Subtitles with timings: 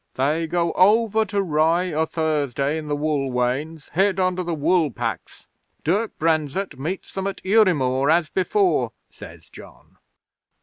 [0.15, 4.89] '"They go over to Rye o' Thursday in the wool wains, hid under the wool
[4.89, 5.47] packs.
[5.83, 9.99] Dirk Brenzett meets them at Udimore, as before," says John.